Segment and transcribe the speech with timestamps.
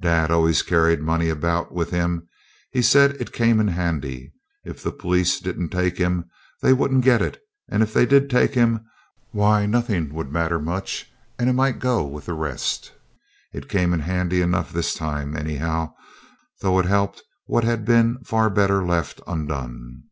[0.00, 2.26] Dad always carried money about with him;
[2.72, 4.32] he said it came in handy.
[4.64, 6.24] If the police didn't take him,
[6.62, 8.82] they wouldn't get it; and if they did take him,
[9.32, 12.92] why, nothing would matter much and it might go with the rest.
[13.52, 15.92] It came in handy enough this time, anyhow,
[16.62, 20.04] though it helped what had been far better left undone.